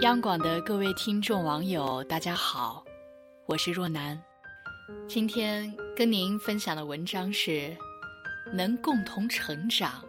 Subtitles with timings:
[0.00, 2.84] 央广的各位听众网友，大家好，
[3.46, 4.22] 我是若楠。
[5.08, 7.74] 今天跟您分享的文章是：
[8.52, 10.04] 能共同成长，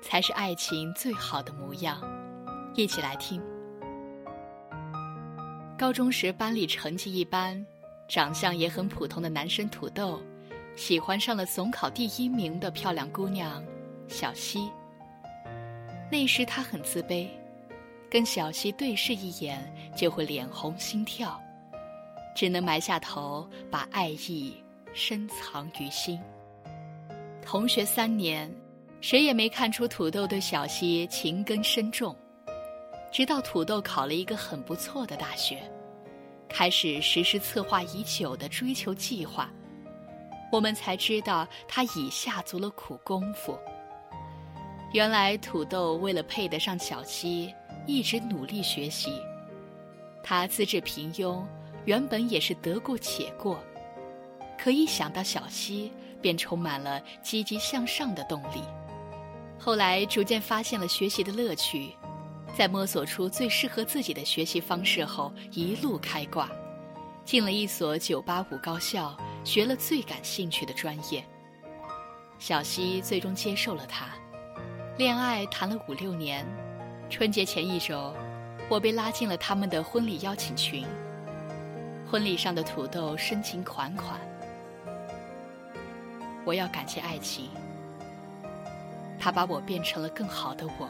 [0.00, 2.00] 才是爱情最好的模样。
[2.74, 3.42] 一起来听。
[5.78, 7.66] 高中时班里成绩一般、
[8.10, 10.20] 长相也很普通的男生土豆，
[10.74, 13.64] 喜欢上了总考第一名的漂亮姑娘
[14.08, 14.68] 小溪。
[16.10, 17.28] 那时他很自卑。
[18.10, 21.40] 跟小溪对视一眼，就会脸红心跳，
[22.34, 24.52] 只能埋下头，把爱意
[24.92, 26.20] 深藏于心。
[27.40, 28.52] 同学三年，
[29.00, 32.16] 谁也没看出土豆对小溪情根深重。
[33.12, 35.62] 直到土豆考了一个很不错的大学，
[36.50, 39.50] 开始实施策划已久的追求计划，
[40.52, 43.58] 我们才知道他已下足了苦功夫。
[44.92, 47.54] 原来土豆为了配得上小溪。
[47.86, 49.10] 一直努力学习，
[50.22, 51.42] 他资质平庸，
[51.86, 53.58] 原本也是得过且过，
[54.58, 58.62] 可一想到小溪，便充满了积极向上的动力。
[59.58, 61.96] 后来逐渐发现了学习的乐趣，
[62.56, 66.50] 在摸索出最适合自己的学习方式后，一路开挂，
[67.24, 71.24] 进了一所985高校，学了最感兴趣的专业。
[72.38, 74.08] 小溪最终接受了他，
[74.98, 76.44] 恋爱谈了五六年。
[77.08, 78.14] 春节前一周，
[78.68, 80.86] 我被拉进了他们的婚礼邀请群。
[82.10, 84.20] 婚礼上的土豆深情款款。
[86.44, 87.48] 我要感谢爱情，
[89.18, 90.88] 它把我变成了更好的我。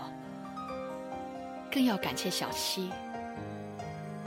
[1.70, 2.90] 更要感谢小溪，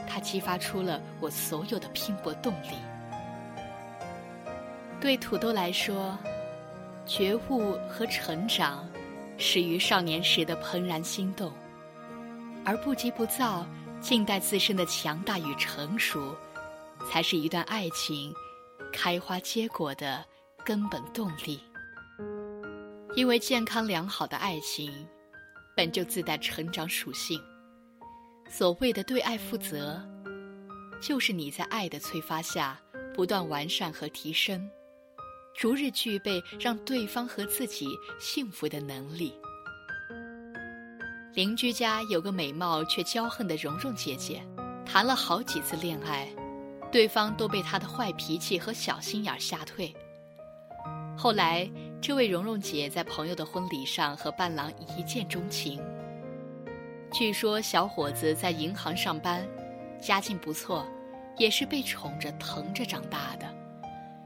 [0.08, 2.70] 它激发出了我所有的拼搏动力。
[5.02, 6.18] 对土豆来说，
[7.06, 8.88] 觉悟和成长，
[9.38, 11.52] 始于少年时的怦然心动。
[12.66, 13.68] 而不急不躁，
[14.00, 16.34] 静待自身的强大与成熟，
[17.12, 18.34] 才是一段爱情
[18.94, 20.24] 开花结果的
[20.64, 21.59] 根本动力。
[23.16, 25.06] 因为健康良好的爱情，
[25.75, 27.41] 本就自带成长属性。
[28.50, 30.01] 所谓的对爱负责，
[31.01, 32.79] 就是你在爱的催发下，
[33.13, 34.69] 不断完善和提升，
[35.56, 37.88] 逐日具备让对方和自己
[38.19, 39.34] 幸福的能力。
[41.34, 44.45] 邻居家有个美貌却骄横的蓉蓉姐姐，
[44.85, 46.28] 谈了好几次恋爱，
[46.91, 49.91] 对方都被她的坏脾气和小心眼吓退。
[51.17, 51.67] 后来，
[52.03, 55.81] 这位蓉蓉姐在朋友的婚礼上和伴郎一见钟情。
[57.14, 59.47] 据说小伙子在银行上班，
[60.02, 60.86] 家境不错，
[61.38, 63.47] 也是被宠着疼着长大的，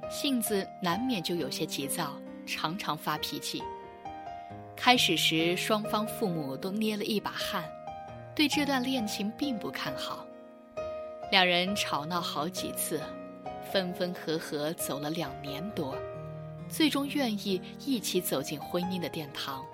[0.10, 3.62] 性子难免就有些急躁，常常发脾气。
[4.76, 7.64] 开始时，双方父母都捏了一把汗，
[8.34, 10.26] 对这段恋情并不看好。
[11.32, 13.00] 两人吵闹好几次，
[13.72, 15.96] 分分合合走了两年多，
[16.70, 19.66] 最终愿意一起走进婚姻的殿堂。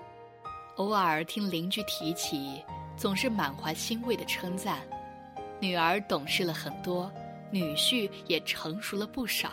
[0.76, 2.62] 偶尔听邻居提起，
[2.96, 4.80] 总是满怀欣慰的称赞：
[5.60, 7.10] 女儿懂事了很多，
[7.50, 9.52] 女婿也成熟了不少。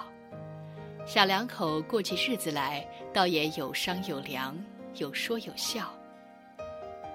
[1.05, 4.55] 小两口过起日子来，倒也有商有量。
[4.95, 5.89] 有说有笑。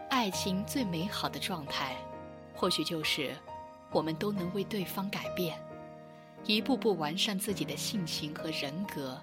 [0.09, 1.95] 爱情最美好的状态，
[2.55, 3.37] 或许就是
[3.91, 5.59] 我们都能为对方改变，
[6.47, 9.21] 一步步完善自己的性情和人格，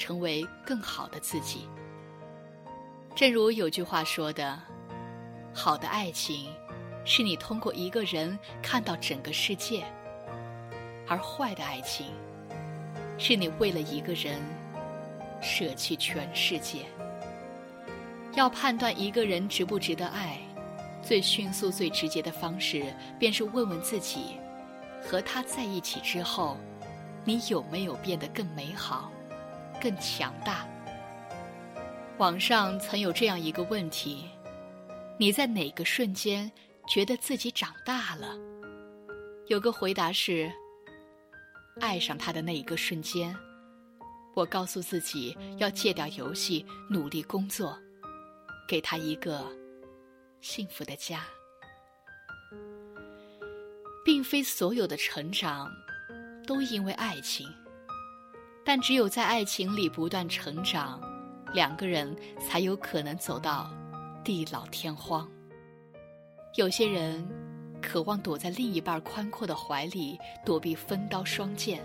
[0.00, 1.68] 成为更好的自己。
[3.14, 4.58] 正如有句话说的
[5.52, 6.50] ：“好的爱情，
[7.04, 9.82] 是你通过一个人看到整个世界；
[11.06, 12.06] 而坏的爱情，
[13.18, 14.40] 是你为了一个人
[15.42, 16.86] 舍弃全世界。”
[18.32, 20.38] 要判断一个人值不值得爱，
[21.02, 22.84] 最迅速、最直接的方式，
[23.18, 24.38] 便是问问自己：
[25.02, 26.56] 和他在一起之后，
[27.22, 29.10] 你有没有变得更美好、
[29.80, 30.66] 更强大？
[32.18, 34.28] 网上曾有这样一个问题：
[35.18, 36.50] 你在哪个瞬间
[36.86, 38.36] 觉得自己长大了？
[39.46, 40.52] 有个回答是：
[41.80, 43.34] 爱上他的那一个瞬间，
[44.34, 47.78] 我告诉自己要戒掉游戏，努力工作。
[48.68, 49.44] 给他一个
[50.40, 51.24] 幸福的家，
[54.04, 55.68] 并非所有的成长
[56.46, 57.48] 都因为爱情，
[58.72, 61.00] 但只有在爱情里不断成长，
[61.52, 63.68] 两个人才有可能走到
[64.22, 65.28] 地老天荒。
[66.54, 67.28] 有些人
[67.82, 71.82] 渴望躲在另一半宽阔的怀里，躲避风刀霜剑，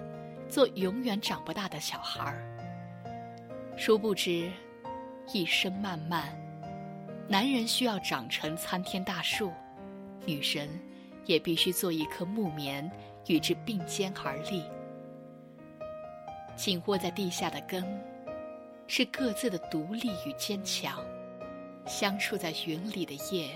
[0.48, 2.38] 做永远长不大的小孩。
[3.76, 4.48] 殊不知，
[5.34, 6.40] 一生漫漫，
[7.28, 9.52] 男人需要长成参天大树，
[10.24, 10.70] 女神
[11.26, 12.88] 也必须做一棵木棉，
[13.26, 14.62] 与之并肩而立。
[16.56, 17.84] 紧握在地下的根，
[18.88, 21.00] 是各自的独立与坚强；
[21.86, 23.50] 相处在云里的叶，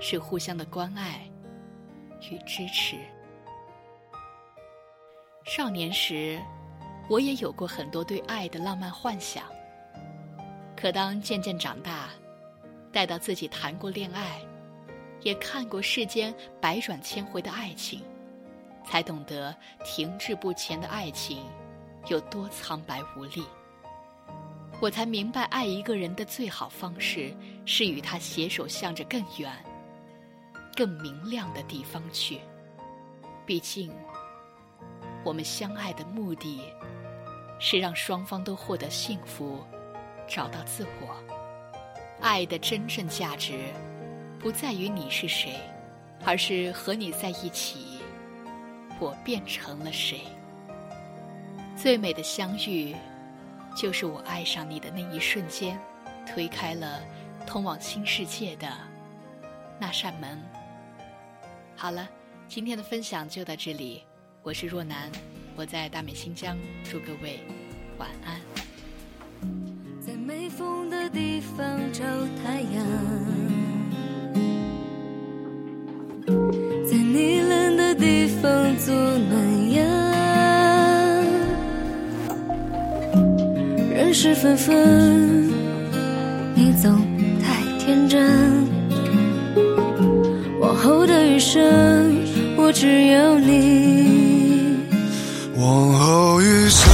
[0.00, 1.20] 是互相的关爱
[2.30, 2.96] 与支持。
[5.44, 6.40] 少年时，
[7.08, 9.44] 我也有过很多对爱的浪漫幻想。
[10.76, 12.10] 可当渐渐长大，
[12.92, 14.40] 待到自己谈过恋爱，
[15.22, 18.02] 也看过世间百转千回的爱情，
[18.84, 19.54] 才懂得
[19.84, 21.44] 停滞不前的爱情。
[22.08, 23.44] 有多苍白无力，
[24.80, 27.34] 我才明白，爱一个人的最好方式
[27.66, 29.52] 是与他携手向着更远、
[30.74, 32.40] 更明亮的地方去。
[33.46, 33.92] 毕竟，
[35.24, 36.62] 我们相爱的目的，
[37.58, 39.62] 是让双方都获得幸福，
[40.26, 41.14] 找到自我。
[42.20, 43.58] 爱的真正价值，
[44.38, 45.54] 不在于你是谁，
[46.24, 47.98] 而是和你在一起，
[48.98, 50.20] 我变成了谁。
[51.82, 52.94] 最美的相遇，
[53.74, 55.80] 就是我爱上你的那一瞬间，
[56.26, 57.02] 推开了
[57.46, 58.68] 通往新世界的
[59.78, 60.38] 那扇门。
[61.74, 62.06] 好了，
[62.46, 64.04] 今天的分享就到这里，
[64.42, 65.10] 我是若楠，
[65.56, 66.54] 我在大美新疆，
[66.84, 67.40] 祝各位
[67.96, 68.38] 晚安。
[70.02, 72.04] 在没风的地方找
[72.44, 72.86] 太阳，
[84.22, 85.48] 人事纷纷，
[86.54, 86.94] 你总
[87.42, 88.68] 太天真。
[90.60, 91.58] 往后的余生，
[92.58, 94.76] 我只有你。
[95.56, 96.90] 往后余生。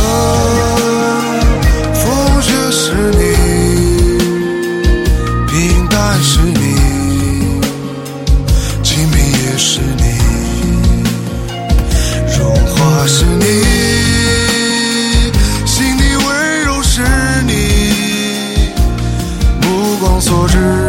[20.27, 20.86] 昨日。